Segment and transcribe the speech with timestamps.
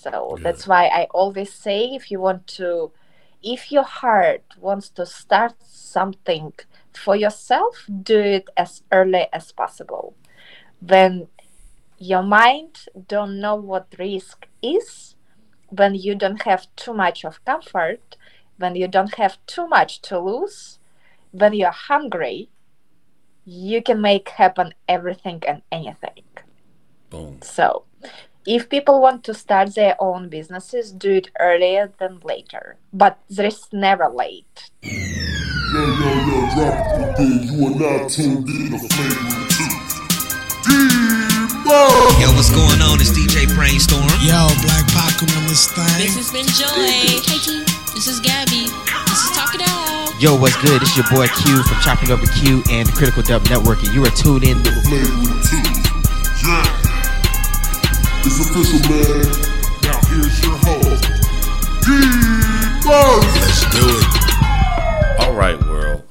[0.00, 2.90] So that's why I always say if you want to,
[3.42, 6.54] if your heart wants to start something
[6.94, 10.14] for yourself, do it as early as possible.
[10.80, 11.28] When
[11.98, 15.16] your mind don't know what risk is,
[15.68, 18.16] when you don't have too much of comfort,
[18.56, 20.78] when you don't have too much to lose,
[21.32, 22.48] when you're hungry,
[23.44, 26.24] you can make happen everything and anything.
[27.10, 27.40] Boom.
[27.42, 27.84] So,
[28.46, 32.76] if people want to start their own businesses, do it earlier than later.
[32.92, 34.70] But there is never late.
[34.82, 34.90] Yo,
[35.76, 39.80] yo, yo, drop it for You are now tuned in to Flagrant 2.
[42.18, 42.98] Yo, what's going on?
[43.00, 44.08] It's DJ Brainstorm.
[44.24, 46.00] Yo, Black Pac on this thing.
[46.00, 46.74] This has been Joy.
[46.74, 47.62] Hey, T.
[47.94, 48.66] This is Gabby.
[48.66, 50.16] This is Talk It Out.
[50.18, 50.80] Yo, what's good?
[50.82, 54.02] It's your boy Q from Chopping Over Q and the Critical Dub Network, and you
[54.04, 56.48] are tuned in to Flagrant 2.
[56.48, 56.79] Yeah.
[58.22, 59.22] It's official, man.
[59.82, 61.04] Now here's your host,
[61.80, 63.20] Debo!
[63.40, 65.20] Let's do it.
[65.20, 66.02] All right, world.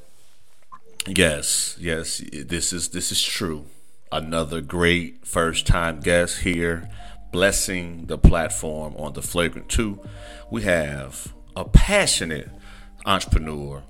[1.08, 3.66] Yes, yes, this is this is true.
[4.12, 6.90] Another great first time guest here,
[7.32, 10.00] blessing the platform on the Flagrant 2.
[10.50, 12.50] We have a passionate
[13.06, 13.84] entrepreneur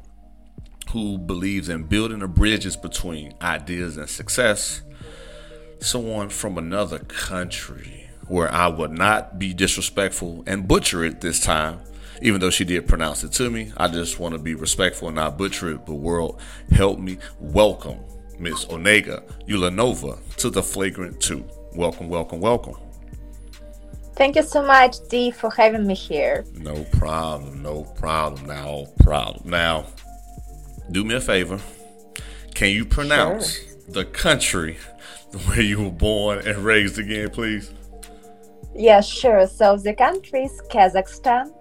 [0.91, 4.81] who believes in building the bridges between ideas and success.
[5.79, 11.81] Someone from another country where I would not be disrespectful and butcher it this time,
[12.21, 13.73] even though she did pronounce it to me.
[13.75, 15.85] I just want to be respectful and not butcher it.
[15.85, 16.39] But world,
[16.71, 17.99] help me welcome
[18.37, 21.43] Miss Onega Ulanova to the Flagrant 2.
[21.73, 22.75] Welcome, welcome, welcome.
[24.15, 26.45] Thank you so much, Dee, for having me here.
[26.53, 28.47] No problem, no problem.
[28.47, 29.49] no problem.
[29.49, 29.85] Now,
[30.91, 31.59] do me a favor.
[32.53, 33.57] Can you pronounce
[33.87, 34.77] the country
[35.45, 37.71] where you were born and raised again, please?
[38.75, 39.47] Yeah, sure.
[39.47, 41.51] So the country is Kazakhstan.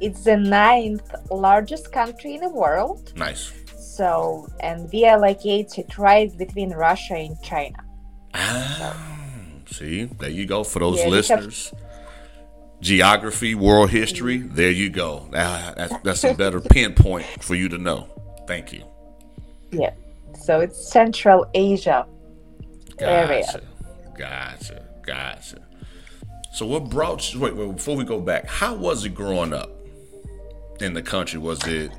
[0.00, 3.12] It's the ninth largest country in the world.
[3.16, 3.52] Nice.
[3.76, 7.78] So, and we are located right between Russia and China.
[8.34, 8.96] Ah,
[9.66, 11.72] see, there you go for those Yeah, we have- listeners.
[12.80, 15.28] Geography, world history, there you go.
[15.34, 18.06] Ah, that's, that's a better pinpoint for you to know.
[18.46, 18.84] Thank you.
[19.72, 19.94] Yeah.
[20.40, 22.06] So it's Central Asia
[23.00, 23.60] area.
[24.16, 24.84] Gotcha.
[25.04, 25.58] Gotcha.
[26.52, 29.70] So what brought you wait, wait, before we go back, how was it growing up
[30.80, 31.38] in the country?
[31.38, 31.92] Was it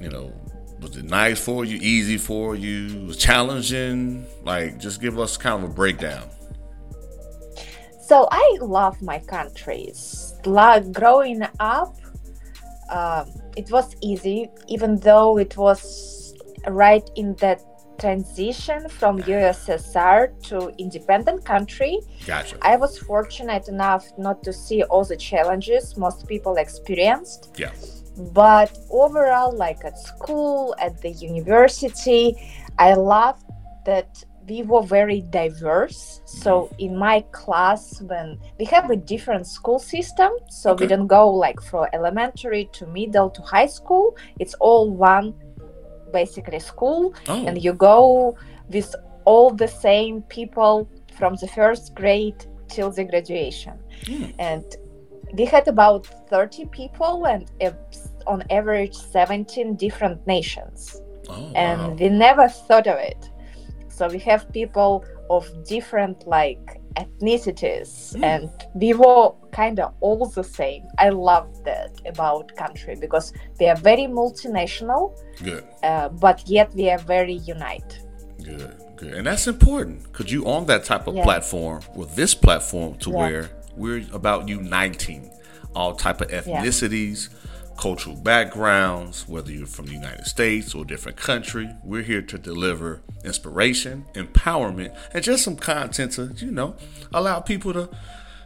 [0.00, 0.32] you know,
[0.80, 4.26] was it nice for you, easy for you, was challenging?
[4.44, 6.28] Like just give us kind of a breakdown.
[8.08, 10.34] So I love my countries.
[10.46, 11.94] Like growing up,
[12.90, 16.34] um, it was easy, even though it was
[16.66, 17.60] right in that
[17.98, 22.00] transition from USSR to independent country.
[22.26, 22.56] Gotcha.
[22.62, 27.50] I was fortunate enough not to see all the challenges most people experienced.
[27.56, 27.72] Yeah.
[28.32, 32.36] But overall, like at school, at the university,
[32.78, 33.44] I loved
[33.84, 36.20] that we were very diverse.
[36.24, 36.74] So mm-hmm.
[36.78, 41.60] in my class, when we have a different school system, so we don't go like
[41.60, 44.16] from elementary to middle to high school.
[44.38, 45.34] It's all one
[46.12, 48.36] basically school Oh, and you go
[48.68, 50.88] with all the same people
[51.18, 53.74] from the first grade till the graduation
[54.06, 54.24] Hmm.
[54.38, 54.64] and
[55.34, 57.70] we had about 30 people and uh,
[58.26, 61.96] on average 17 different nations oh and wow.
[62.00, 63.30] we never thought of it
[63.88, 68.24] so we have people of different like ethnicities Hmm.
[68.24, 73.66] and we were kind of all the same i love that about country because we
[73.68, 75.12] are very multinational
[75.42, 75.64] good.
[75.82, 78.00] uh, but yet we are very unite.
[78.42, 81.24] Good, good, and that's important because you on that type of Yeah.
[81.24, 83.16] platform with this platform to Yeah.
[83.16, 85.30] where we're about uniting
[85.74, 87.28] all type of ethnicities,
[87.78, 91.70] cultural backgrounds, whether you're from the United States or a different country.
[91.82, 96.76] We're here to deliver inspiration, empowerment, and just some content to you know
[97.14, 97.88] allow people to,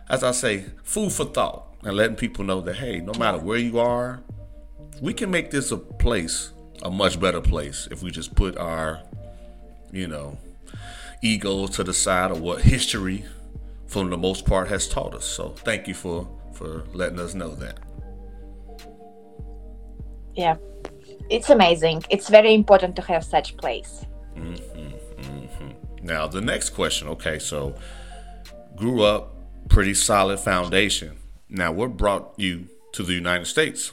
[0.08, 3.58] as I say, food for thought, and letting people know that hey, no matter where
[3.58, 4.22] you are,
[5.00, 6.52] we can make this a place
[6.82, 9.02] a much better place if we just put our
[9.92, 10.38] you know,
[11.20, 13.24] egos to the side of what history,
[13.86, 15.26] for the most part, has taught us.
[15.26, 17.78] So thank you for for letting us know that.
[20.34, 20.56] Yeah,
[21.28, 22.04] it's amazing.
[22.10, 24.04] It's very important to have such place.
[26.02, 27.08] Now the next question.
[27.08, 27.74] Okay, so
[28.76, 29.34] grew up
[29.68, 31.16] pretty solid foundation.
[31.48, 33.92] Now, what brought you to the United States?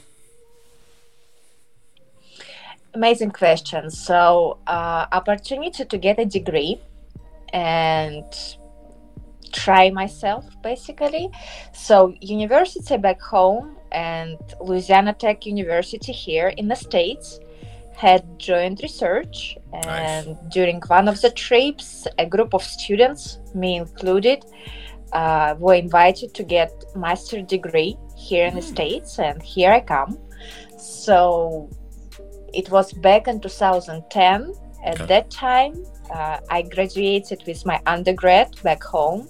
[2.94, 3.90] Amazing question.
[3.90, 6.80] So, uh, opportunity to get a degree,
[7.52, 8.24] and
[9.52, 11.28] try myself basically.
[11.72, 17.40] So university back home and Louisiana Tech University here in the States
[17.94, 24.42] had joint research and during one of the trips a group of students me included
[25.12, 30.16] uh, were invited to get master degree here in the states and here i come
[30.78, 31.68] so
[32.54, 34.54] it was back in 2010
[34.84, 35.06] at Okay.
[35.06, 35.74] that time
[36.14, 39.28] uh, i graduated with my undergrad back home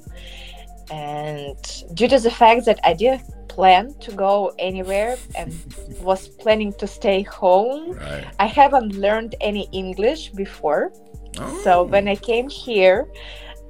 [0.90, 5.52] and due to the fact that i didn't plan to go anywhere and
[6.00, 8.24] was planning to stay home Right.
[8.38, 10.92] I haven't learned any English before.
[11.38, 13.08] Oh, So when I came here,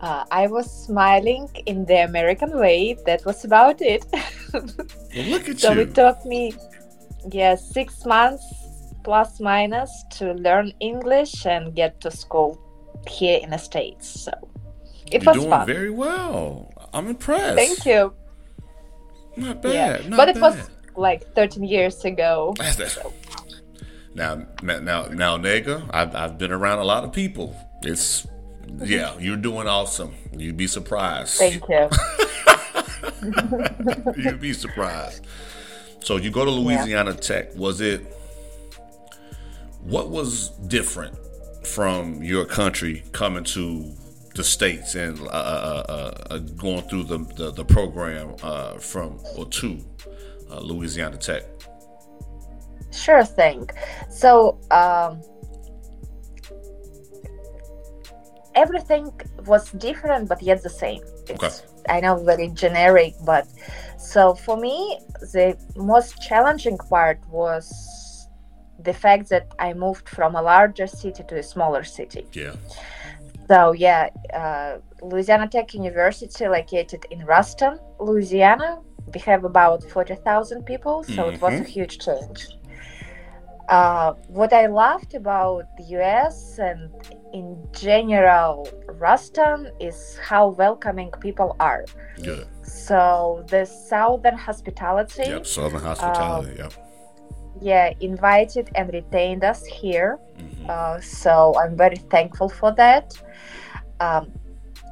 [0.01, 2.97] uh, I was smiling in the American way.
[3.07, 4.05] That was about it.
[4.53, 5.81] well, look at so you.
[5.81, 6.53] it took me,
[7.33, 8.45] yeah, six months
[9.03, 12.59] plus minus to learn English and get to school
[13.09, 14.09] here in the States.
[14.09, 14.33] So
[15.11, 15.67] it You're was doing fun.
[15.67, 16.73] very well.
[16.93, 17.57] I'm impressed.
[17.57, 18.13] Thank you.
[19.37, 20.03] Not bad.
[20.03, 22.55] Yeah, not but it was like 13 years ago.
[22.59, 23.13] That's- that's-
[24.15, 27.55] Now, now, now, Onega, I've, I've been around a lot of people.
[27.83, 28.27] It's,
[28.67, 28.85] mm-hmm.
[28.85, 30.15] yeah, you're doing awesome.
[30.37, 31.39] You'd be surprised.
[31.39, 31.89] Thank you.
[34.17, 35.25] You'd be surprised.
[36.01, 37.55] So you go to Louisiana Tech.
[37.55, 38.01] Was it?
[39.83, 41.17] What was different
[41.65, 43.93] from your country coming to
[44.35, 49.21] the states and uh, uh, uh, uh, going through the the, the program uh, from
[49.37, 49.79] or to
[50.51, 51.43] uh, Louisiana Tech?
[52.93, 53.69] Sure thing.
[54.11, 55.23] So, um,
[58.55, 59.13] everything
[59.47, 61.03] was different, but yet the same.
[61.29, 63.47] It's, I know, very generic, but
[63.99, 68.00] so for me, the most challenging part was
[68.83, 72.27] the fact that I moved from a larger city to a smaller city.
[72.33, 72.55] Yeah.
[73.49, 78.79] So yeah, uh, Louisiana Tech University, located in Ruston, Louisiana,
[79.13, 81.67] we have about forty thousand people, so it was a Mhm.
[81.67, 82.41] huge change.
[83.69, 86.91] Uh, what I loved about the US and
[87.33, 88.69] in general
[89.07, 91.85] Ruston is how welcoming people are.
[92.23, 92.47] Good.
[92.63, 95.47] So the southern hospitality, Yep.
[95.47, 96.55] Southern hospitality.
[96.59, 96.73] yep.
[97.61, 100.19] Yeah, invited and retained us here.
[100.39, 100.69] Mhm.
[100.69, 103.15] Uh, so I'm very thankful for that.
[104.01, 104.33] Um,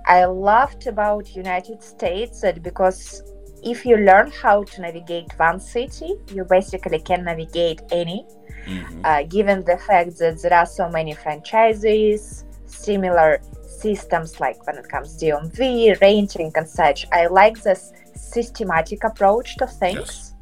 [0.07, 3.23] I loved about United States that because
[3.63, 8.27] if you learn how to navigate one city, you basically can navigate any.
[8.67, 9.01] Mhm.
[9.05, 13.41] Uh, given the fact that there are so many franchises, similar
[13.79, 19.57] systems like when it comes to DMV, renting and such, I like this systematic approach
[19.57, 20.35] to things.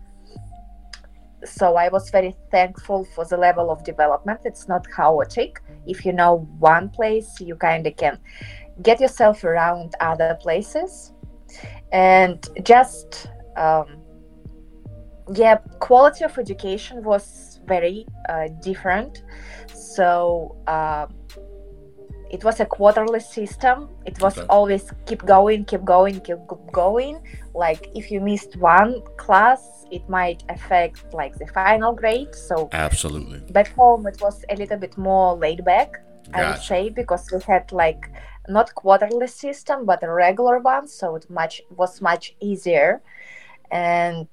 [1.46, 4.40] So I was very thankful for the level of development.
[4.44, 5.60] It's not chaotic.
[5.86, 8.18] If you know one place, you kind of can
[8.82, 11.12] get yourself around other places.
[11.92, 14.02] And just, um,
[15.34, 19.22] yeah, quality of education was very uh, different.
[19.72, 21.06] So uh,
[22.30, 23.88] it was a quarterly system.
[24.04, 24.46] It was Okay.
[24.48, 26.38] always keep going, keep going, keep
[26.72, 27.20] going.
[27.54, 32.34] Like if you missed one class, it might affect like the final grade.
[32.34, 33.40] So Absolutely.
[33.52, 36.02] back home, it was a little bit more laid back.
[36.34, 38.10] I would say because we had like
[38.48, 43.00] not quarterly system but a regular one, so it much was much easier.
[43.70, 44.28] And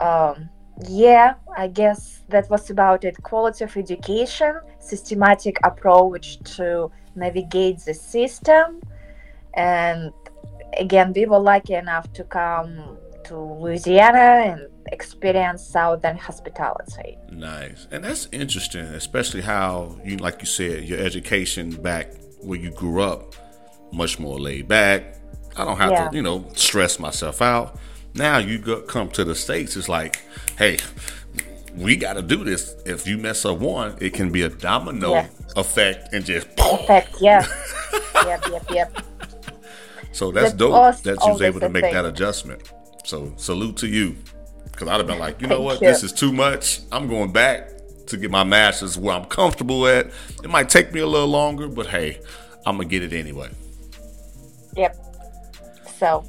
[0.00, 0.48] um,
[0.88, 3.22] yeah, I guess that was about it.
[3.22, 8.80] Quality of education, systematic approach to navigate the system,
[9.54, 10.12] and
[10.78, 17.18] again, we were lucky enough to come to Louisiana and experience Southern hospitality.
[17.30, 17.86] Nice.
[17.90, 23.02] And that's interesting, especially how you like you said, your education back where you grew
[23.02, 23.34] up,
[23.92, 25.16] much more laid back.
[25.56, 26.08] I don't have Yeah.
[26.08, 27.76] to, you know, stress myself out.
[28.14, 30.20] Now you go, come to the States, it's like,
[30.58, 30.78] hey,
[31.76, 32.74] we got to do this.
[32.86, 35.26] If you mess up one, it can be a domino Yeah.
[35.56, 37.46] Effect and just Effect, yeah.
[38.14, 38.96] yep, yep, yep.
[40.12, 41.94] So that's That dope that you was able to make thing.
[41.94, 42.72] that adjustment.
[43.04, 44.16] So salute to you.
[44.64, 45.88] Because I'd have been like, you know Thank what, you.
[45.88, 46.80] this is too much.
[46.90, 47.68] I'm going back
[48.06, 50.06] to get my master's where I'm comfortable at.
[50.42, 52.20] It might take me a little longer, but hey,
[52.66, 53.50] I'm gonna get it anyway.
[54.76, 54.96] Yep.
[55.98, 56.24] So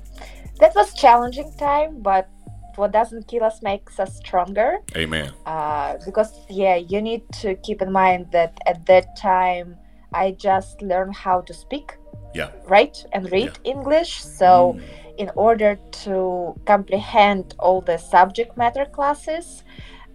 [0.59, 2.29] that was challenging time, but
[2.77, 4.79] what doesn't kill us makes us stronger.
[4.95, 5.31] Amen.
[5.45, 9.75] Uh, because yeah, you need to keep in mind that at that time
[10.13, 11.97] I just learned how to speak,
[12.33, 12.49] Yeah.
[12.67, 14.21] write, and read English.
[14.23, 14.77] So
[15.17, 19.63] in order to comprehend all the subject matter classes,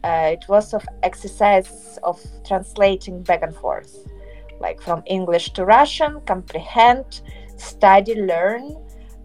[0.04, 3.92] uh, it was of exercise of translating back and forth,
[4.60, 7.22] like from English to Russian, comprehend,
[7.56, 8.76] study, learn,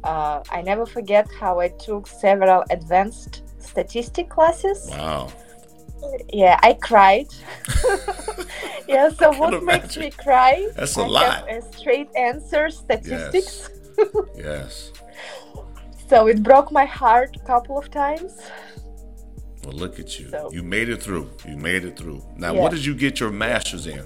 [0.03, 4.87] Uh, I never forget how I took several advanced statistic classes.
[4.89, 5.31] Wow.
[6.33, 7.27] Yeah, I cried.
[8.87, 10.67] yeah, so what makes me cry?
[10.75, 11.51] That's a I lot.
[11.51, 13.69] A straight answer statistics.
[14.35, 14.91] Yes.
[16.11, 18.37] So it broke my heart a couple of times.
[19.63, 20.27] Well, look at you.
[20.27, 21.29] So- You made it through.
[21.47, 22.21] You made it through.
[22.35, 22.61] Now, Yeah.
[22.61, 24.05] what did you get your master's in?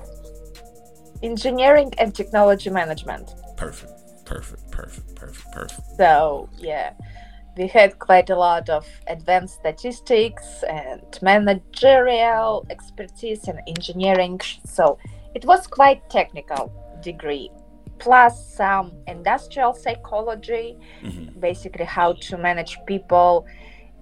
[1.24, 3.34] Engineering and technology management.
[3.58, 3.95] Perfect.
[4.26, 4.72] Perfect.
[4.72, 5.16] Perfect.
[5.16, 5.52] Perfect.
[5.54, 5.82] Perfect.
[5.98, 6.94] So yeah,
[7.58, 14.42] we had quite a lot of advanced statistics and managerial expertise in engineering.
[14.66, 14.98] So
[15.34, 17.50] it was quite technical degree,
[18.00, 21.40] plus some industrial psychology, Mhm.
[21.40, 23.46] basically how to manage people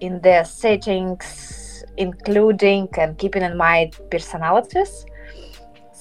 [0.00, 5.06] in their settings, including and keeping in mind personalities.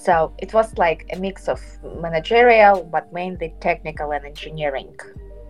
[0.03, 1.61] So it was like a mix of
[2.01, 4.93] managerial, but mainly technical and engineering.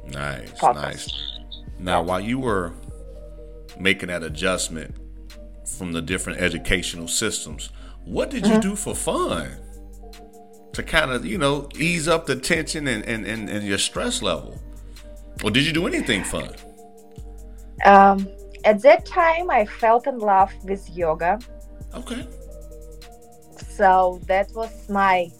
[0.09, 0.51] Nice.
[0.59, 0.83] Focus.
[0.83, 1.39] Nice.
[1.79, 2.71] Now, while you were
[3.79, 4.95] making that adjustment
[5.77, 7.71] from the different educational systems,
[8.05, 8.53] what did Mm-hmm.
[8.53, 9.57] you do for fun?
[10.73, 14.21] To kind of, you know, ease up the tension and, and, and, and your stress
[14.21, 14.59] level?
[15.43, 16.49] Or did you do anything fun?
[17.85, 18.27] Um,
[18.65, 21.39] at that time, I felt in love with yoga.
[21.95, 22.27] Okay.
[23.75, 25.31] So that was my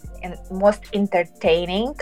[0.50, 1.94] most entertaining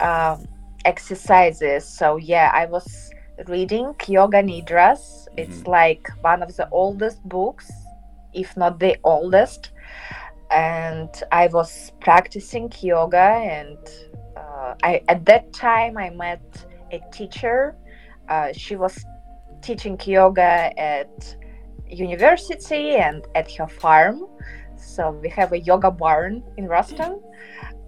[0.00, 0.46] um,
[0.84, 1.84] exercises.
[1.84, 3.10] So yeah, I was
[3.48, 5.26] reading Yoga Nidras.
[5.36, 7.70] It's like one of the oldest books,
[8.32, 9.70] if not the oldest.
[10.50, 13.78] And I was practicing yoga, and
[14.36, 16.42] uh, I at that time I met
[16.92, 17.74] a teacher.
[18.28, 19.02] Uh, she was
[19.62, 21.36] teaching yoga at
[21.88, 24.26] university and at her farm.
[24.94, 27.20] So we have a yoga barn in Ruston,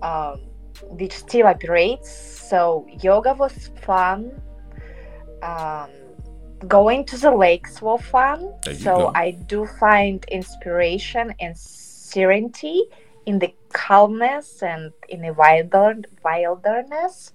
[0.03, 0.41] um,
[0.83, 2.11] which still operates.
[2.11, 4.41] So yoga was fun.
[5.43, 5.91] Um,
[6.67, 8.55] going to the lakes was fun.
[8.65, 9.13] So go.
[9.15, 12.85] I do find inspiration and serenity
[13.27, 17.33] in the calmness and in the wilder, wilderness.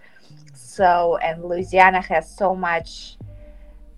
[0.55, 3.18] So and Louisiana has so much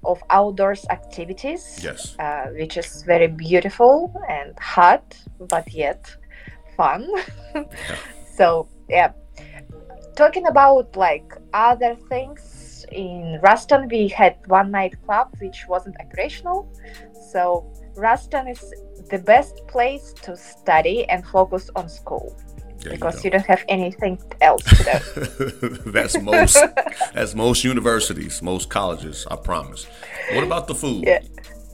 [0.04, 2.16] of outdoors activities Yes.
[2.20, 5.16] uh, which is very beautiful and hot,
[5.50, 6.16] but yet
[6.78, 7.08] fun.
[8.38, 9.12] so yeah,
[10.16, 16.68] talking about like other things in Ruston, we had one night club which wasn't operational.
[17.32, 18.62] So Ruston is
[19.10, 22.36] the best place to study and focus on school
[22.82, 23.22] There because go.
[23.26, 25.70] you don't have anything else to do.
[25.92, 26.58] that's most
[27.14, 29.86] that's most universities, most colleges, I promise.
[30.34, 31.04] What about the food?
[31.06, 31.20] Yeah.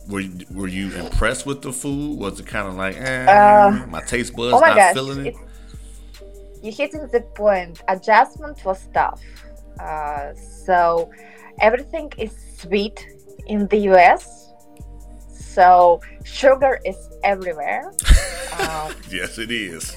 [0.10, 2.18] Were you, were you impressed with the food?
[2.18, 5.26] Was it kind of like, eh, Uh, my taste buds oh my not gosh, feeling
[5.26, 5.36] it?
[6.62, 7.82] you're hitting the point.
[7.88, 9.22] Adjustment was tough.
[9.80, 10.34] Uh,
[10.66, 11.12] so
[11.60, 13.06] everything is sweet
[13.48, 14.52] in the US.
[15.34, 17.92] So sugar is everywhere.
[18.60, 19.96] um, Yes, it is.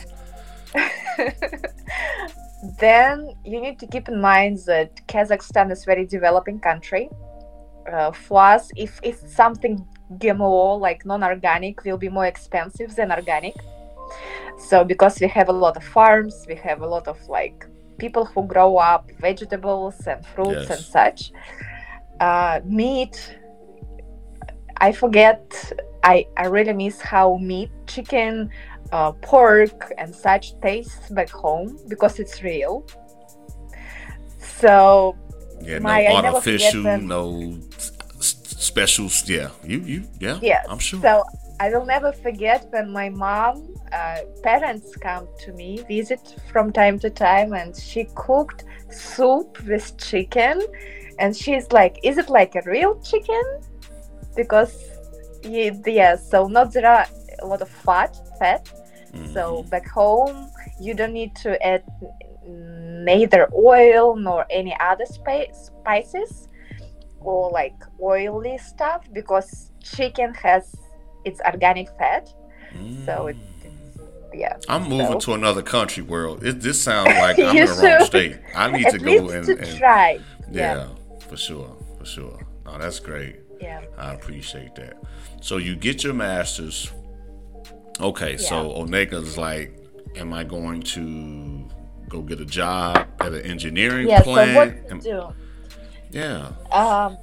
[2.79, 7.09] then you need to keep in mind that Kazakhstan is very developing country.
[7.91, 9.85] Uh, for us, if it's something
[10.19, 13.55] GMO like non-organic, will be more expensive than organic.
[14.59, 17.67] So because we have a lot of farms, we have a lot of like
[17.99, 21.33] people who grow up vegetables and fruits and such.
[22.21, 23.37] Uh, meat,
[24.79, 25.73] I forget.
[26.03, 28.50] I I really miss how meat, chicken,
[28.93, 32.85] uh, pork and such tastes back home because it's real.
[34.39, 35.17] So
[35.63, 37.59] Yeah, My- no I never forget artificial, no
[38.21, 39.29] specials.
[39.29, 41.01] Yeah, you, you, yeah, yes, I'm sure.
[41.01, 41.23] So
[41.61, 46.99] I will never forget when my mom, uh, parents come to me visit from time
[47.01, 50.63] to time, and she cooked soup with chicken,
[51.19, 53.45] and she's like, "Is it like a real chicken?"
[54.35, 54.73] Because
[55.43, 57.07] yeah, yeah so not there are
[57.43, 58.69] a lot of fat, fat.
[59.33, 59.71] So Mhm.
[59.71, 61.83] back home, you don't need to add
[62.47, 66.49] neither oil nor any other spi- spices
[67.21, 70.75] or like oily stuff because chicken has
[71.25, 72.33] its organic fat.
[73.05, 73.37] So it,
[74.33, 74.57] yeah.
[74.69, 76.45] I'm moving so- to another country world.
[76.45, 78.39] It, this sounds like I'm in the wrong state.
[78.55, 80.19] I need to go and, to and try.
[80.51, 80.87] yeah, Yeah.
[81.29, 82.39] for sure, for sure.
[82.65, 83.41] No, that's great.
[83.61, 83.81] Yeah.
[83.99, 84.95] I appreciate that.
[85.41, 86.93] So you get your master's.
[88.00, 89.76] Okay, so Onega's like,
[90.16, 91.69] am I going to
[92.09, 94.19] go get a job at an engineering Yeah.
[94.23, 94.57] So plant?
[94.57, 95.35] what to Am- do?
[96.11, 96.52] yeah.
[96.73, 97.19] Um,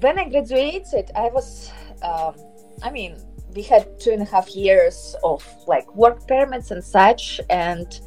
[0.00, 2.34] when I graduated, I was, um,
[2.82, 3.16] I mean,
[3.54, 8.00] we had two and a half years of like work permits and such, and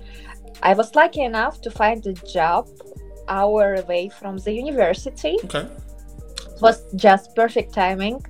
[0.61, 2.67] I was lucky enough to find a job
[3.29, 5.37] hour away from the university.
[5.45, 5.67] Okay.
[6.55, 8.23] It was just perfect timing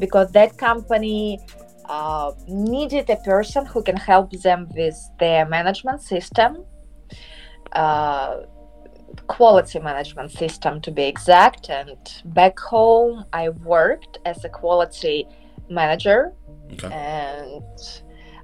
[0.00, 1.38] because that company
[1.86, 6.64] uh, needed a person who can help them with their management system,
[7.72, 8.40] uh,
[9.26, 11.70] quality management system to be exact.
[11.70, 15.26] And back home, I worked as a quality
[15.68, 16.32] manager
[16.72, 16.92] Okay.
[16.92, 17.62] and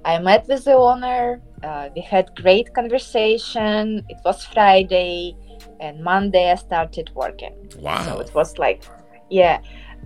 [0.05, 1.41] I met with the owner.
[1.63, 4.03] Uh, we had great conversation.
[4.09, 5.35] It was Friday,
[5.79, 7.53] and Monday I started working.
[7.77, 8.03] Wow!
[8.05, 8.83] So it was like,
[9.29, 9.59] yeah,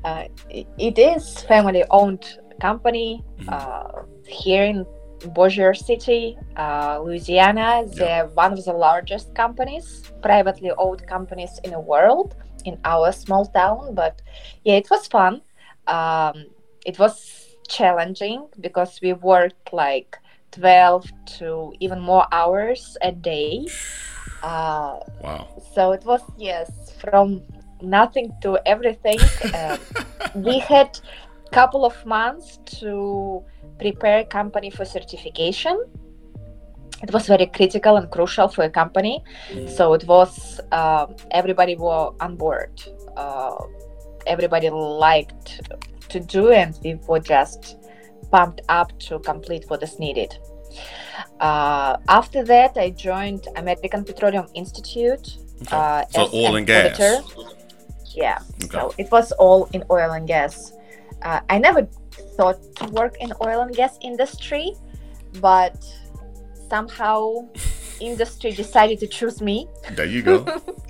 [0.03, 2.25] uh, it, is family-owned
[2.59, 3.53] company Mhm.
[3.53, 4.85] uh, here in
[5.33, 7.83] Bossier City, uh, Louisiana.
[7.97, 12.35] They're one of the largest companies, privately owned companies in the world
[12.65, 13.93] in our small town.
[13.95, 14.21] But
[14.63, 15.41] yeah, it was fun.
[15.87, 16.45] Um,
[16.85, 20.17] it was challenging because we worked like
[20.51, 21.05] 12
[21.37, 23.65] to even more hours a day.
[24.43, 25.47] Uh, Wow.
[25.73, 27.41] so it was yes from
[27.81, 29.19] nothing to everything
[29.53, 29.79] um,
[30.35, 30.89] we had
[31.51, 33.43] couple of months to
[33.79, 35.79] prepare company for certification
[37.03, 39.23] it was very critical and crucial for a company
[39.67, 42.71] so it was um, everybody were on board
[43.17, 43.55] uh,
[44.27, 45.61] everybody liked
[46.09, 47.77] to do and we were just
[48.31, 50.37] pumped up to complete what is needed
[51.39, 55.77] uh, after that i joined american petroleum institute Okay.
[55.77, 57.23] uh, So as oil an and gas.
[58.13, 58.77] Yeah, Okay.
[58.77, 60.73] so it was all in oil and gas.
[61.25, 61.87] Uh, I never
[62.37, 64.73] thought to work in oil and gas industry,
[65.41, 65.75] but
[66.69, 67.49] somehow
[67.99, 69.67] industry decided to choose me.
[69.91, 70.45] There you go.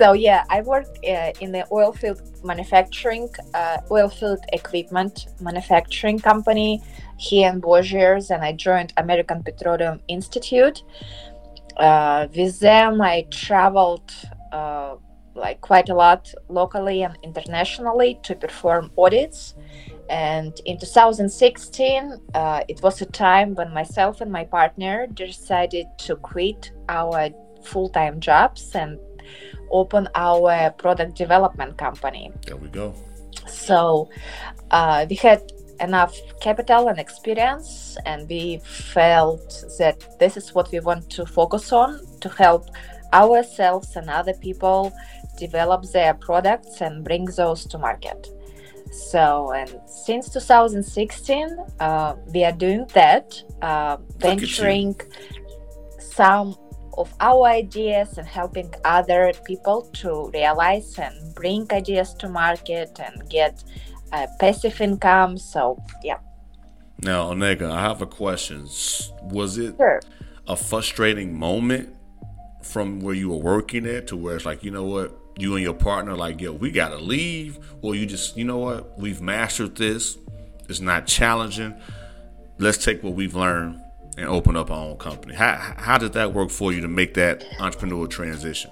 [0.00, 6.18] So yeah, I worked uh, in the oil field manufacturing, uh, oil field equipment manufacturing
[6.18, 6.82] company
[7.18, 10.82] here in Bossiers, and I joined American Petroleum Institute.
[11.76, 14.10] Uh, with them, I traveled
[14.52, 14.96] uh,
[15.34, 19.54] like quite a lot locally and internationally to perform audits.
[20.08, 26.16] And in 2016, uh, it was a time when myself and my partner decided to
[26.16, 27.28] quit our
[27.62, 28.98] full-time jobs and
[29.70, 32.32] open our product development company.
[32.46, 32.92] there we go.
[33.46, 34.10] So
[34.70, 40.80] uh, we had enough capital and experience, and we felt that this is what we
[40.80, 42.68] want to focus on to help
[43.12, 44.92] ourselves and other people
[45.46, 48.28] develop their products and bring those to market.
[48.90, 54.96] So, and since 2016, uh, we are doing that, uh, venturing
[55.98, 56.56] some
[56.98, 63.30] of our ideas and helping other people to realize and bring ideas to market and
[63.30, 63.62] get
[64.12, 65.38] uh, passive income.
[65.38, 66.18] So, yeah,
[67.02, 68.66] Now, Onega, I have a question.
[69.22, 70.00] Was it sure.
[70.48, 71.94] a frustrating moment
[72.62, 75.62] from where you were working at to where it's like, you know what, you and
[75.62, 79.76] your partner like, yo, we gotta leave, or you just, you know what, we've mastered
[79.76, 80.18] this.
[80.68, 81.74] It's not challenging.
[82.58, 83.80] Let's take what we've learned
[84.16, 85.34] and open up our own company.
[85.34, 88.70] How how did that work for you to make that entrepreneurial transition?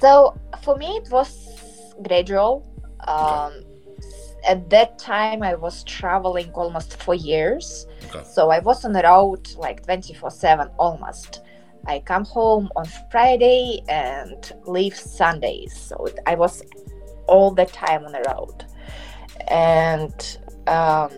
[0.00, 2.66] So for me, it was gradual.
[3.06, 3.64] Um,
[4.46, 7.86] at that time, I was traveling almost four years.
[8.08, 8.24] Okay.
[8.24, 11.40] So I was on the road like 24 7 almost.
[11.86, 15.76] I come home on Friday and leave Sundays.
[15.76, 16.62] So I was
[17.26, 18.64] all the time on the road.
[19.48, 21.10] And um,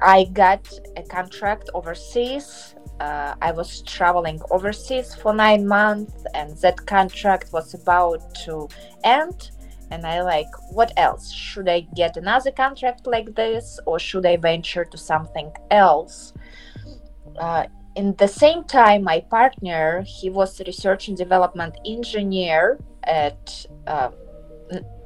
[0.00, 2.74] I got a contract overseas.
[3.00, 8.68] Uh, I was traveling overseas for nine months, and that contract was about to
[9.04, 9.50] end.
[9.90, 11.32] And I like, what else?
[11.32, 16.32] Should I get another contract like this, or should I venture to something else?
[17.38, 23.66] Uh, in the same time, my partner, he was a research and development engineer at
[23.86, 24.10] uh,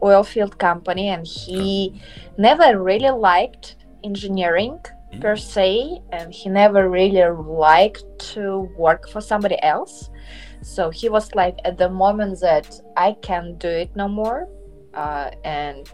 [0.02, 2.02] oil field company, and he
[2.36, 4.80] never really liked engineering
[5.20, 10.10] per se, and he never really liked to work for somebody else.
[10.62, 14.48] So he was like, at the moment that I can't do it no more,
[14.94, 15.88] uh, and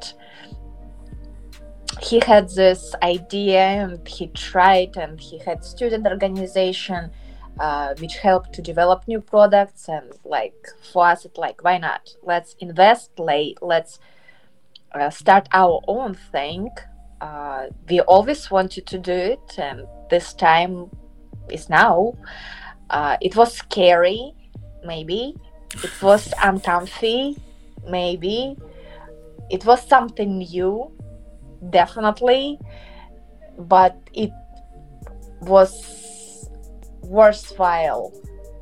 [2.03, 7.11] he had this idea and he tried and he had student organization
[7.59, 10.55] uh, which helped to develop new products and like
[10.93, 12.15] for us it's like why not?
[12.23, 13.59] Let's invest late.
[13.63, 13.99] Let's
[14.93, 16.69] uh, start our own thing.
[17.21, 20.91] Uh, we always wanted to do it and this time
[21.49, 22.15] is now.
[22.91, 24.33] Uh, it was scary
[24.85, 25.35] maybe.
[25.83, 27.37] It was uncomfy
[27.89, 28.57] maybe.
[29.49, 30.96] It was something new
[31.71, 32.59] definitely
[33.59, 34.31] but it
[35.41, 36.49] was
[37.03, 38.13] worthwhile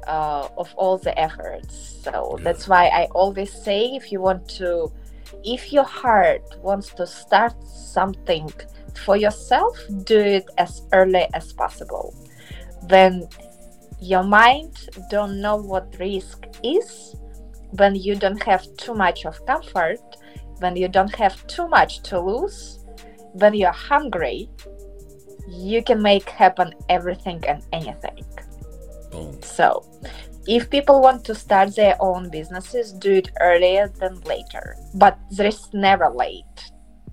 [0.07, 2.01] uh, of all the efforts.
[2.03, 2.45] So Yeah.
[2.45, 4.93] that's why I always say if you want to,
[5.45, 8.51] if your heart wants to start something
[9.05, 12.15] for yourself, do it as early as possible.
[12.89, 13.27] When
[14.01, 17.17] your mind don't know what risk is,
[17.71, 20.01] when you don't have too much of comfort,
[20.59, 22.84] when you don't have too much to lose,
[23.35, 24.49] when you're hungry,
[25.49, 28.25] you can make happen everything and anything.
[29.11, 29.41] Boom.
[29.43, 29.85] So,
[30.47, 34.77] if people want to start their own businesses, do it earlier than later.
[34.95, 36.45] But there is never late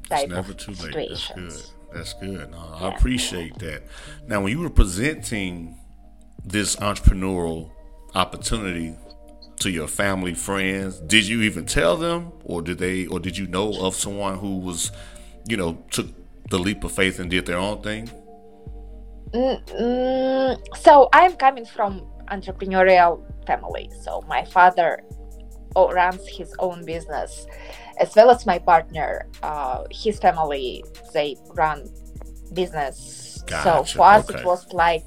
[0.10, 0.78] type It's never too late.
[0.78, 1.62] That's situations.
[1.62, 1.98] good.
[1.98, 2.52] That's good.
[2.52, 3.84] No, I appreciate that.
[4.28, 5.78] Now, when you were presenting
[6.44, 7.72] this entrepreneurial
[8.16, 8.96] opportunity
[9.60, 13.48] to your family, friends, did you even tell them, or did they, or did you
[13.48, 14.92] know of someone who was,
[15.48, 16.08] you know, took
[16.50, 18.10] the leap of faith and did their own thing?
[19.34, 23.90] Mm, mm, so I'm coming from entrepreneurial family.
[24.02, 25.00] So my father
[25.76, 27.46] runs his own business,
[27.98, 29.28] as well as my partner.
[29.42, 31.88] Uh, his family they run
[32.54, 33.44] business.
[33.64, 34.40] So for us, okay.
[34.40, 35.06] it was like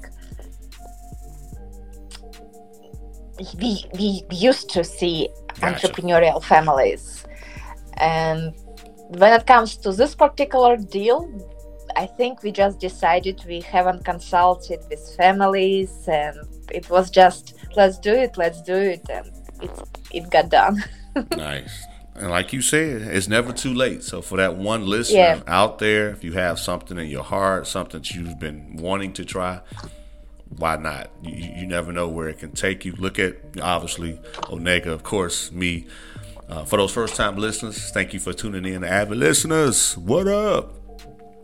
[3.59, 5.87] we we used to see Gotcha.
[5.87, 7.25] entrepreneurial families,
[7.97, 8.53] and
[9.09, 11.29] when it comes to this particular deal,
[11.95, 16.37] I think we just decided we haven't consulted with families, and
[16.71, 19.27] it was just let's do it, let's do it, and
[19.61, 19.71] it
[20.11, 20.83] it got done.
[21.37, 21.85] nice.
[22.17, 24.01] And like you said, it's never too late.
[24.01, 25.41] So for that one listener Yeah.
[25.47, 29.25] out there, if you have something in your heart, something that you've been wanting to
[29.25, 29.59] try,
[30.47, 31.09] why not?
[31.21, 32.93] You, you you never know where it can take you.
[32.93, 35.87] Look at obviously Onega, of course, me.
[36.47, 38.83] Uh, for those first time listeners, thank you for tuning in.
[38.83, 40.73] Avid listeners, what up?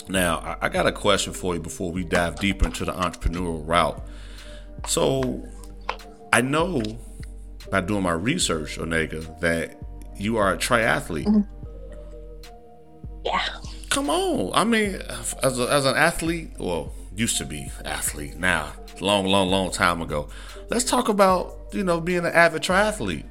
[0.09, 3.67] Now, I, I got a question for you before we dive deeper into the entrepreneurial
[3.67, 4.01] route.
[4.87, 5.47] So,
[6.33, 6.81] I know
[7.71, 9.79] by doing my research, Onega, that
[10.17, 11.47] you are a triathlete.
[13.25, 13.47] yeah.
[13.89, 14.51] Come on.
[14.53, 15.01] I mean,
[15.43, 20.01] as, a, as an athlete, well, used to be athlete now, long, long, long time
[20.01, 20.29] ago.
[20.69, 23.25] Let's talk about, you know, being an avid triathlete.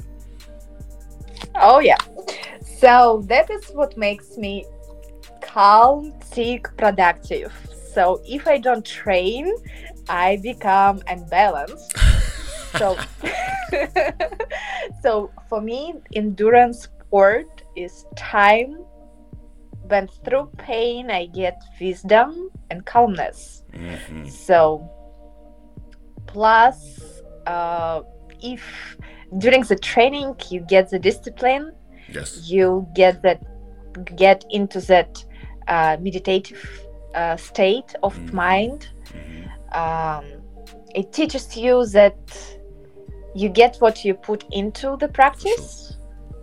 [1.61, 1.99] Oh yeah.
[2.79, 4.65] So that is what makes me
[5.43, 7.53] calm, sick, productive.
[7.93, 9.53] So if I don't train,
[10.09, 11.97] I become unbalanced.
[12.79, 12.97] so
[15.03, 18.85] so for me, endurance sport is time
[19.89, 23.65] when through pain I get wisdom and calmness.
[23.75, 24.89] hmm So,
[26.27, 28.03] plus, uh,
[28.43, 28.97] if
[29.39, 31.73] during the training you get the discipline,
[32.09, 32.51] Yes.
[32.51, 33.41] you get that
[34.17, 35.25] get into that
[35.69, 38.33] uh, meditative uh, state of Mhm.
[38.33, 38.89] mind.
[39.05, 39.77] Mhm.
[39.77, 40.25] Um,
[40.95, 42.19] it teaches you that
[43.35, 45.97] you get what you put into the practice.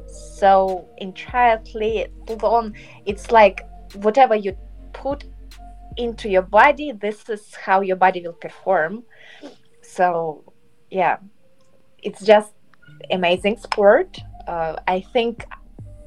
[0.07, 2.73] So in triathlon,
[3.05, 3.61] it's like
[3.95, 4.55] whatever you
[4.93, 5.23] put
[5.97, 9.03] into your body, this is how your body will perform.
[9.81, 10.43] So
[10.89, 11.17] yeah,
[12.03, 12.53] it's just
[13.11, 14.17] amazing sport.
[14.47, 15.45] Uh, I think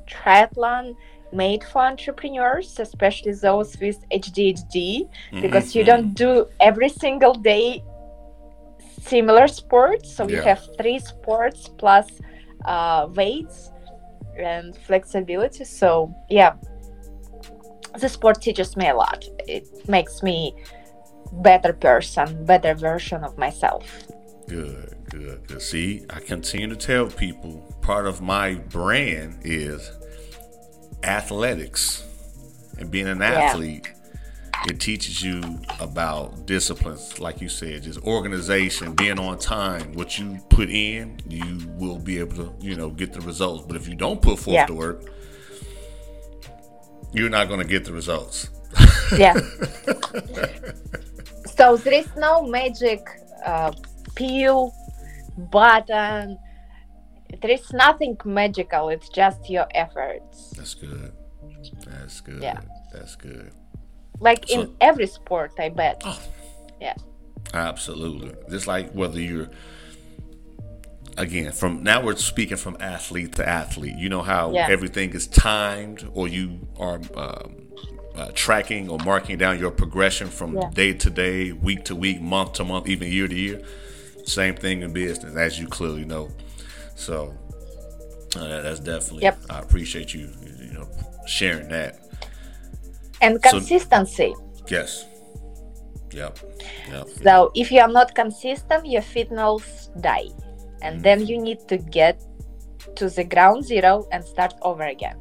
[0.06, 0.94] triathlon
[1.32, 5.08] made for entrepreneurs, especially those with ADHD,
[5.40, 5.86] because you Mhm.
[5.86, 7.82] don't do every single day
[9.02, 10.10] similar sports.
[10.16, 12.06] So you have three sports plus
[12.66, 13.70] uh, weights
[14.38, 15.64] and flexibility.
[15.64, 16.52] So yeah,
[17.98, 19.24] the sport teaches me a lot.
[19.48, 20.54] It makes me
[21.32, 23.84] better person, better version of myself.
[24.48, 25.62] Good, good, good.
[25.62, 29.90] See, I continue to tell people part of my brand is
[31.02, 32.04] athletics
[32.78, 33.92] and being an athlete.
[34.68, 35.42] It teaches you
[35.80, 39.94] about disciplines, like you said, just organization, being on time.
[39.94, 43.64] What you put in, you will be able to, you know, get the results.
[43.66, 44.66] But if you don't put forth Yeah.
[44.66, 45.02] the work,
[47.14, 48.50] you're not going to get the results.
[49.16, 49.34] yeah
[51.56, 53.00] so there is no magic
[53.44, 53.72] uh,
[54.14, 54.72] pill
[55.50, 56.38] button
[57.42, 61.12] there is nothing magical it's just your efforts That's good.
[61.86, 62.42] That's good.
[62.42, 62.60] Yeah.
[62.92, 63.52] That's good.
[64.20, 66.20] like So- in every sport i bet Oh.
[66.80, 66.94] yeah
[67.54, 68.32] Absolutely.
[68.48, 69.48] Just like whether you're
[71.16, 73.96] again from now we're speaking from athlete to athlete.
[73.96, 74.68] You know how Yeah.
[74.68, 77.56] everything is timed, or you are um,
[78.14, 80.70] uh, tracking or marking down your progression from Yeah.
[80.72, 83.62] day to day, week to week, month to month, even year to year.
[84.30, 86.28] Same thing in business, as you clearly know.
[86.94, 87.34] So
[88.36, 89.22] uh, that's definitely.
[89.24, 89.38] Yep.
[89.50, 90.88] I appreciate you, you know,
[91.26, 91.98] sharing that.
[93.20, 94.34] and So- consistency
[94.68, 95.04] Yes.
[96.12, 96.38] Yep.
[96.90, 97.06] Yep.
[97.22, 100.28] so if you are not consistent your fitness die
[100.82, 102.20] and then you need to get
[102.96, 105.18] to the ground zero and start over again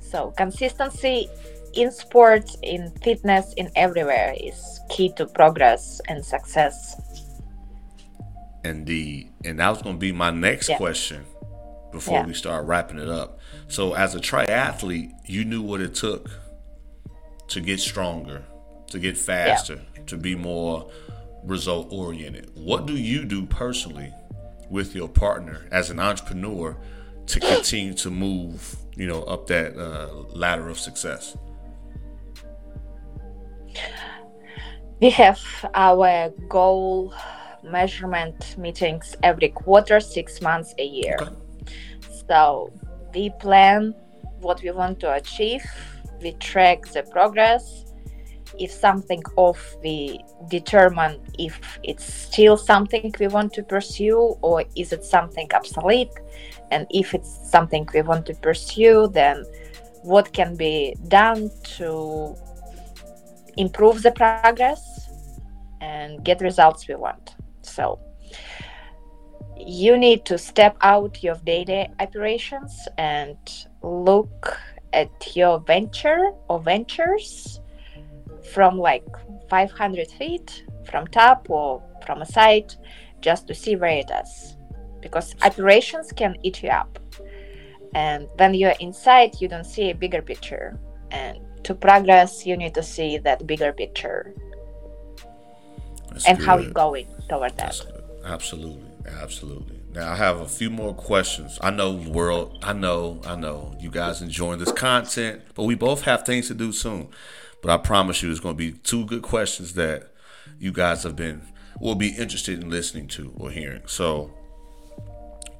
[0.00, 1.28] so consistency
[1.74, 4.58] in sports in fitness in everywhere is
[4.90, 6.76] key to progress and success
[8.64, 9.30] Indeed.
[9.44, 10.76] And that was going to be my next Yeah.
[10.76, 11.24] question
[11.90, 12.26] before Yeah.
[12.26, 13.38] we start wrapping it up.
[13.68, 16.30] So, as a triathlete, you knew what it took
[17.48, 18.44] to get stronger,
[18.88, 20.90] to get faster, to be more
[21.44, 22.50] result oriented.
[22.54, 24.12] What do you do personally
[24.70, 26.76] with your partner as an entrepreneur
[27.26, 31.36] to continue to move, you know, up that uh, ladder of success?
[35.00, 35.40] we have
[35.74, 37.12] our goal
[37.62, 41.30] measurement meetings every quarter six months a year Okay.
[42.28, 42.72] So
[43.14, 43.94] we plan
[44.40, 45.64] what we want to achieve,
[46.20, 47.84] we track the progress.
[48.58, 50.20] If something off, we
[50.50, 56.12] determine if it's still something we want to pursue or is it something obsolete.
[56.70, 59.44] And if it's something we want to pursue, then
[60.02, 62.36] what can be done to
[63.56, 65.08] improve the progress
[65.80, 67.34] and get results we want.
[67.62, 67.98] So
[69.56, 73.36] you need to step out your daily operations and
[73.82, 74.58] look
[74.92, 77.60] at your venture or ventures
[78.52, 79.04] from like
[79.48, 82.74] 500 feet from top or from a side
[83.20, 84.56] just to see where it is.
[85.00, 86.98] Because operations can eat you up.
[87.94, 90.78] And when you're inside you don't see a bigger picture.
[91.10, 94.34] And to progress you need to see that bigger picture
[96.12, 96.64] That's and how good.
[96.64, 97.80] you're going toward that
[98.24, 99.80] Absolutely, absolutely.
[99.92, 101.58] Now I have a few more questions.
[101.60, 102.58] I know, world.
[102.62, 103.76] I know, I know.
[103.80, 107.08] You guys enjoying this content, but we both have things to do soon.
[107.62, 110.12] But I promise you, it's going to be two good questions that
[110.58, 111.42] you guys have been
[111.80, 113.82] will be interested in listening to or hearing.
[113.86, 114.32] So,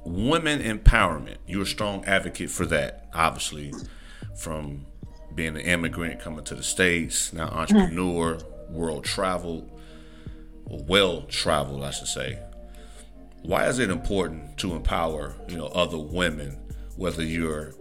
[0.05, 1.37] women empowerment.
[1.47, 3.73] You're a strong advocate for that, obviously,
[4.37, 4.85] from
[5.35, 8.37] being an immigrant coming to the states, now entrepreneur,
[8.69, 9.82] world traveled, or
[10.87, 12.39] well traveled, I should say.
[13.43, 16.57] Why is it important to empower you know other women
[16.95, 17.73] whether you're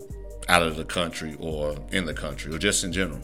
[0.48, 3.20] out of the country or in the country or just in general?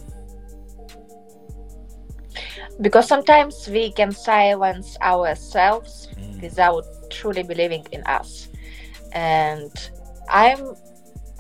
[2.81, 6.40] Because sometimes we can silence ourselves mm.
[6.40, 8.48] without truly believing in us.
[9.12, 9.72] And
[10.28, 10.76] i'm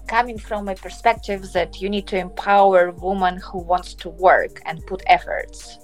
[0.08, 4.84] coming from a perspective that you need to empower women who wants to work and
[4.86, 5.78] put efforts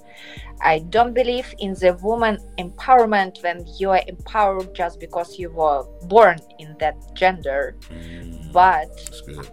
[0.61, 5.83] i don't believe in the woman empowerment when you are empowered just because you were
[6.07, 8.89] born in that gender mm, but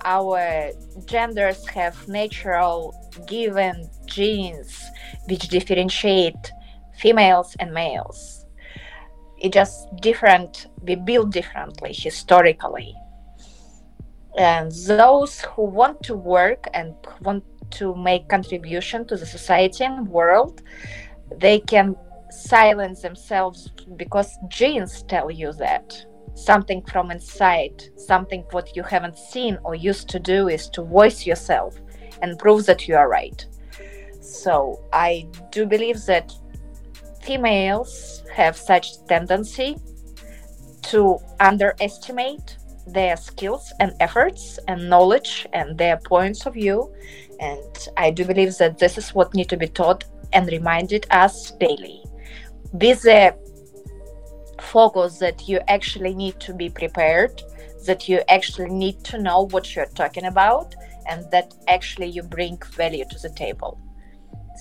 [0.05, 0.71] our
[1.07, 2.95] genders have natural
[3.27, 4.83] given genes
[5.29, 6.53] which differentiate
[6.99, 8.47] females and males.
[9.39, 10.67] It just different.
[10.83, 12.95] We build differently historically,
[14.37, 20.09] and those who want to work and want to make contribution to the society and
[20.09, 20.63] world,
[21.39, 21.97] they can
[22.31, 25.95] silence themselves because genes tell you that
[26.35, 31.27] something from inside, something what you haven't seen or used to do is to voice
[31.27, 31.77] yourself
[32.23, 33.47] and prove that you are right.
[34.21, 36.33] So I do believe that
[37.23, 39.77] females have such tendency
[40.83, 42.57] to underestimate
[42.87, 46.93] their skills and efforts and knowledge and their points of view
[47.49, 51.51] and i do believe that this is what need to be taught and reminded us
[51.53, 52.03] daily
[52.73, 53.35] with the
[54.61, 57.43] focus that you actually need to be prepared
[57.87, 60.75] that you actually need to know what you're talking about
[61.09, 63.79] and that actually you bring value to the table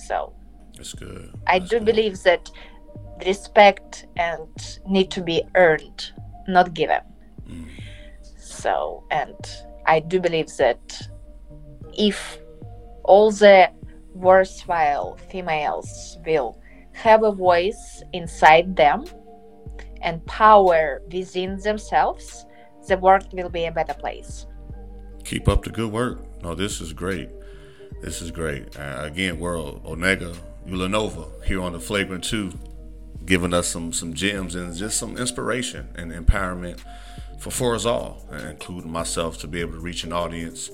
[0.08, 0.34] so
[0.76, 1.84] that's good I do good.
[1.84, 2.50] believe that
[3.26, 4.48] respect and
[4.86, 6.12] need to be earned,
[6.48, 7.00] not given.
[7.48, 7.68] Mm.
[8.36, 9.36] So, and
[9.86, 11.08] I do believe that
[11.96, 12.38] if
[13.04, 13.70] all the
[14.14, 16.58] worthwhile females will
[16.92, 19.04] have a voice inside them
[20.02, 22.44] and power within themselves,
[22.88, 24.46] the world will be a better place.
[25.24, 26.18] keep up the good work.
[26.42, 27.30] No this is great.
[28.02, 28.76] This is great.
[28.76, 30.34] Uh, again world onega
[30.66, 32.52] ulanova here on the flagrant 2
[33.24, 36.80] giving us some some gems and just some inspiration and empowerment
[37.38, 40.70] for, for us all including myself to be able to reach an audience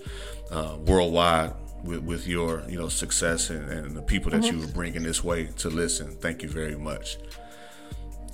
[0.50, 1.52] uh, worldwide
[1.84, 5.22] with, with your you know success and, and the people that you were bringing this
[5.24, 7.18] way to listen thank you very much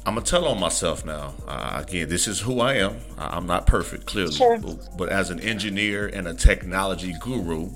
[0.06, 1.32] I'm gonna tell on myself now.
[1.48, 2.98] Uh, again, this is who I am.
[3.16, 4.58] I- I'm not perfect, clearly, Sure.
[4.58, 7.70] but, but as an engineer and a technology guru,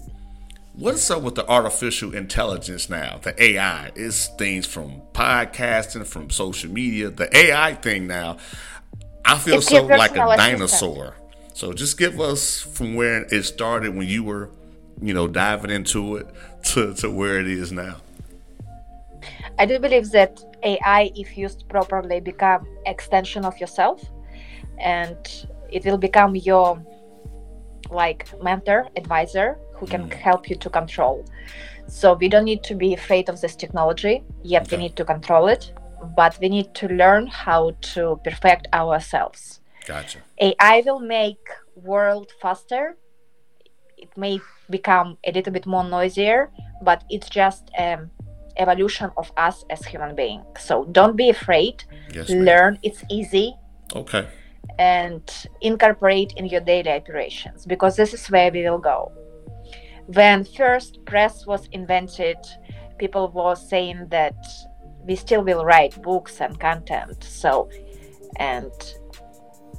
[0.75, 3.19] what's up with the artificial intelligence now?
[3.23, 7.09] The AI is things from podcasting, from social media.
[7.09, 8.37] The AI thing now.
[9.25, 11.17] I feel It's so like a dinosaur.
[11.55, 14.51] So just give us from where it started when you were,
[15.01, 16.27] you know, diving into it
[16.65, 17.97] to, to where it is now.
[19.59, 24.03] I do believe that AI, if used properly, become extension of yourself,
[24.79, 25.17] and
[25.71, 26.81] it will become your
[27.91, 30.13] like mentor, advisor, who can mm.
[30.13, 31.25] help you to control.
[31.87, 34.23] So we don't need to be afraid of this technology.
[34.43, 34.77] Yet Okay.
[34.77, 35.73] we need to control it,
[36.17, 39.61] but we need to learn how to perfect ourselves.
[39.87, 40.19] Gotcha.
[40.39, 42.97] AI will make world faster.
[43.97, 44.39] It may
[44.71, 46.51] become a little bit more noisier,
[46.83, 48.11] but it's just um,
[48.57, 50.45] evolution of us as human beings.
[50.59, 51.85] So don't be afraid.
[52.13, 52.29] Yes.
[52.31, 52.45] ma'am.
[52.45, 52.79] Learn.
[52.83, 53.55] It's easy
[53.95, 54.27] Okay.
[54.79, 55.23] and
[55.61, 59.13] incorporate in your daily operations because this is where we will go.
[60.07, 62.39] When first press was invented,
[62.99, 64.37] people were saying that
[65.05, 67.23] we still will write books and content.
[67.25, 67.69] So,
[68.37, 68.71] and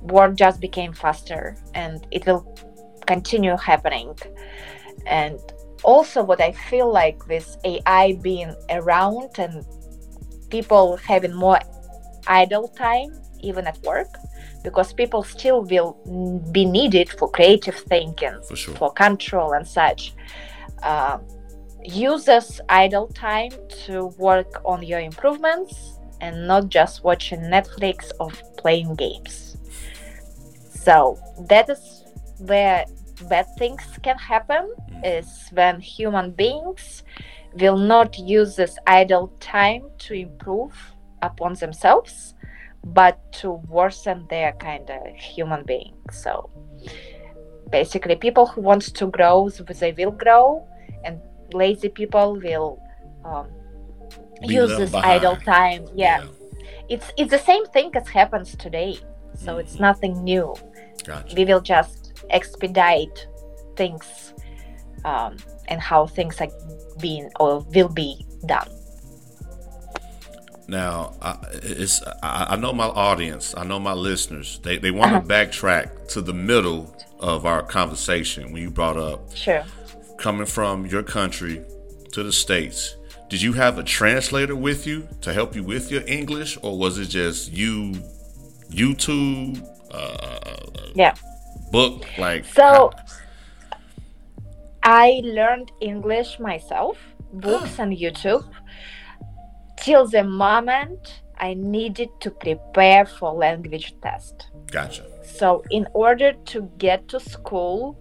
[0.02, 2.46] work just became faster and it will
[3.06, 4.16] continue happening.
[5.06, 5.40] And
[5.84, 9.66] also, what I feel like with AI being around and
[10.50, 11.60] people having more
[12.28, 14.10] idle time, even at work,
[14.64, 15.94] because people still will
[16.52, 18.76] be needed for creative thinking, For sure.
[18.76, 20.14] for control and such.
[20.84, 21.20] Uh,
[21.84, 23.52] use this idle time
[23.86, 29.58] to work on your improvements and not just watching Netflix or playing games.
[30.70, 32.04] So that is
[32.40, 32.86] where
[33.30, 37.04] bad things can happen is when human beings
[37.54, 40.74] will not use this idle time to improve
[41.22, 42.34] upon themselves
[42.84, 45.94] but to worsen their kind of human being.
[46.12, 46.50] So
[47.70, 50.68] basically people who want to grow they will grow
[51.04, 51.20] and
[51.54, 52.82] lazy people will
[53.26, 53.48] um,
[54.42, 55.26] use this behind.
[55.26, 56.26] idle time yeah,
[56.88, 58.98] it's it's the same thing as happens today
[59.36, 60.56] so it's nothing new.
[61.06, 61.34] Gotcha.
[61.36, 63.28] we will just expedite
[63.76, 64.34] things
[65.06, 66.50] um, and how things are
[67.00, 68.68] being or will be done
[70.68, 74.60] Now, I, it's I, I know my audience, I know my listeners.
[74.64, 79.36] They they want to backtrack to the middle of our conversation when you brought up
[79.36, 79.64] sure
[80.18, 81.64] coming from your country
[82.12, 82.96] to the states.
[83.30, 86.98] Did you have a translator with you to help you with your English, or was
[86.98, 87.94] it just you,
[88.70, 91.14] YouTube, uh, yeah
[91.72, 92.06] book?
[92.18, 92.92] Like So
[94.84, 96.98] I learned English myself,
[97.34, 98.46] books and YouTube,
[99.78, 104.48] till the moment I needed to prepare for language test.
[104.72, 105.04] gotcha.
[105.24, 108.00] So in order to get to school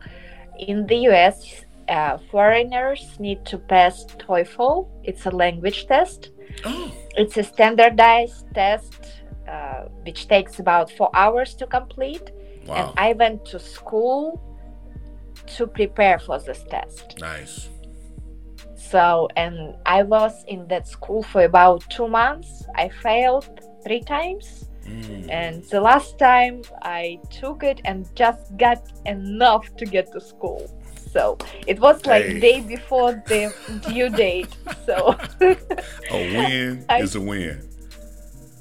[0.58, 4.88] in the US, uh, foreigners need to pass TOEFL.
[5.04, 6.30] It's a language test.
[6.64, 12.30] Oh, It's a standardized test uh, which takes about four hours to complete.
[12.68, 14.40] Wow, And I went to school
[15.56, 17.18] to prepare for this test.
[17.20, 17.68] nice.
[18.76, 22.64] So, and I was in that school for about two months.
[22.76, 23.48] I failed
[23.84, 24.64] three times.
[24.86, 30.20] Mm, And the last time I took it and just got enough to get to
[30.20, 30.62] school.
[31.12, 32.40] So it was like Hey.
[32.40, 34.54] day before the due date.
[34.86, 35.16] So
[36.10, 37.68] a win I- is a win.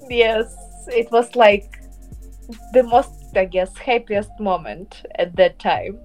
[0.09, 0.47] yes,
[0.87, 1.69] it was like
[2.73, 5.99] the most, I guess, happiest moment at that time.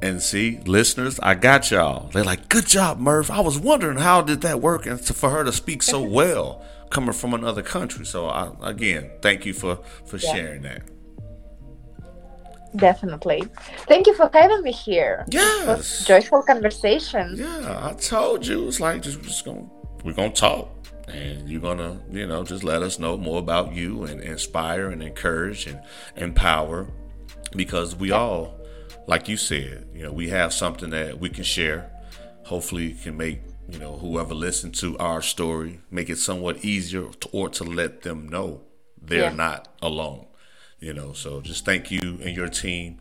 [0.00, 2.08] And see, listeners, I got y'all.
[2.08, 5.44] They're like, "Good job, Murph." I was wondering how did that work, and for her
[5.44, 8.04] to speak so well, coming from another country.
[8.04, 10.32] So, I, again, thank you for for Yeah.
[10.32, 10.82] sharing that.
[12.74, 13.44] Definitely.
[13.86, 15.26] Thank you for having me here.
[15.30, 16.04] Yes.
[16.06, 17.34] joyful conversation.
[17.36, 19.66] Yeah, I told you it's like just, just gonna
[20.04, 20.68] we're gonna talk,
[21.08, 25.02] and you're gonna you know just let us know more about you and inspire and
[25.02, 25.80] encourage and
[26.16, 26.86] empower,
[27.56, 28.54] because we all,
[29.06, 31.90] like you said, you know, we have something that we can share.
[32.44, 37.28] Hopefully, can make you know whoever listens to our story make it somewhat easier to,
[37.32, 38.60] or to let them know
[39.00, 39.34] they're Yeah.
[39.34, 40.26] not alone.
[40.80, 43.00] You know, so just thank you and your team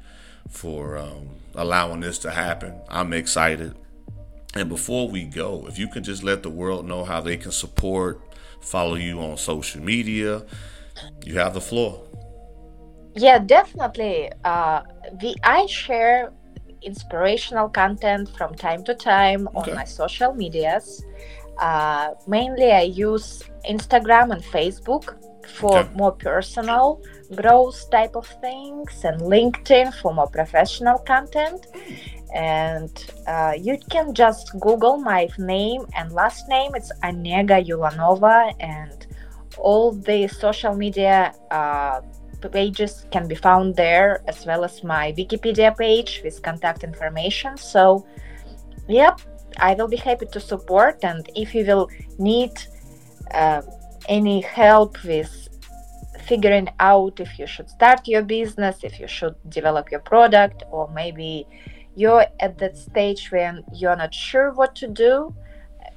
[0.50, 2.76] for um, allowing this to happen.
[2.90, 3.76] I'm excited.
[4.56, 7.52] And before we go, if you can just let the world know how they can
[7.52, 8.22] support,
[8.62, 10.44] follow you on social media,
[11.26, 12.04] you have the floor.
[13.16, 14.32] Yeah, definitely.
[14.44, 14.82] Uh,
[15.22, 16.34] we I share
[16.82, 19.72] inspirational content from time to time Okay.
[19.72, 21.06] on my social medias.
[21.60, 25.16] Uh, mainly, I use Instagram and Facebook
[25.48, 25.90] for Okay.
[25.94, 27.02] more personal
[27.36, 31.68] growth type of things, and LinkedIn for more professional content.
[32.34, 32.92] And
[33.28, 36.72] uh, you can just Google my name and last name.
[36.76, 39.06] It's Onega Ulanova, and
[39.58, 42.02] all the social media uh,
[42.52, 47.58] pages can be found there, as well as my Wikipedia page with contact information.
[47.58, 48.06] So,
[48.88, 49.20] yep,
[49.60, 51.04] I will be happy to support.
[51.04, 52.52] And if you will need
[53.34, 53.62] uh,
[54.08, 55.50] any help with
[56.26, 60.90] figuring out if you should start your business, if you should develop your product, or
[60.94, 61.46] maybe
[61.96, 65.34] you're at that stage when you're not sure what to do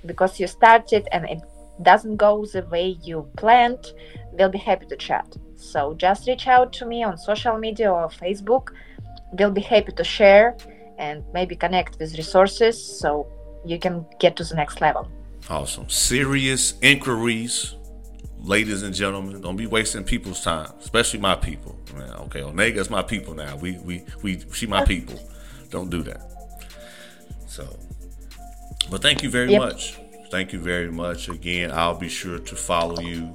[0.06, 1.40] because you started and it
[1.82, 3.92] doesn't go the way you planned,
[4.32, 5.36] we'll be happy to chat.
[5.56, 8.68] So just reach out to me on social media or Facebook.
[9.32, 10.56] We'll be happy to share
[10.98, 13.26] and maybe connect with resources so
[13.64, 15.08] you can get to the next level.
[15.48, 15.88] Awesome.
[15.88, 17.74] Serious inquiries,
[18.38, 19.40] ladies and gentlemen.
[19.40, 21.78] Don't be wasting people's time, especially my people.
[21.94, 23.56] Man, okay, Onega's my people now.
[23.56, 25.18] We we we she my people.
[25.70, 26.20] Don't do that.
[27.46, 27.64] So,
[28.90, 29.60] but thank you very Yep.
[29.60, 29.98] much.
[30.30, 31.28] Thank you very much.
[31.28, 33.34] Again, I'll be sure to follow you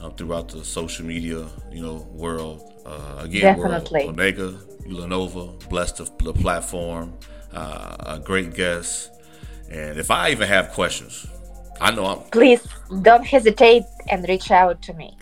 [0.00, 2.60] um, throughout the social media, you know, world.
[2.84, 4.04] Uh, again, Definitely.
[4.04, 4.18] world.
[4.20, 4.48] Onega,
[4.86, 7.14] Ulanova, blessed the, the platform,
[7.52, 9.10] uh, a great guest.
[9.70, 11.26] And if I even have questions,
[11.80, 12.66] I know I'm, Please
[13.02, 15.16] don't hesitate and reach out to me.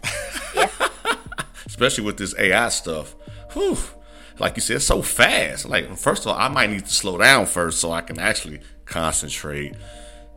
[1.67, 3.15] especially with this AI stuff.
[3.53, 3.77] Whew,
[4.39, 5.69] like you said, so fast.
[5.69, 8.61] Like, first of all, I might need to slow down first so I can actually
[8.85, 9.75] concentrate,